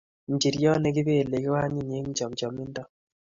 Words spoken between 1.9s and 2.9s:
eng chamchamindo